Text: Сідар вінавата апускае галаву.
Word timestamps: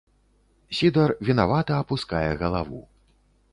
Сідар 0.77 1.13
вінавата 1.29 1.77
апускае 1.83 2.25
галаву. 2.43 2.83